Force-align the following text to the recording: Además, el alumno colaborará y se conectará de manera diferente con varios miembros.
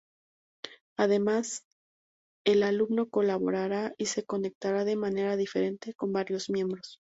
Además, 0.97 1.61
el 2.43 2.63
alumno 2.63 3.11
colaborará 3.11 3.93
y 3.99 4.07
se 4.07 4.23
conectará 4.25 4.83
de 4.83 4.95
manera 4.95 5.37
diferente 5.37 5.93
con 5.93 6.11
varios 6.11 6.49
miembros. 6.49 6.97